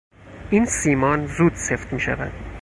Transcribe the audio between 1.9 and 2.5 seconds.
میشود.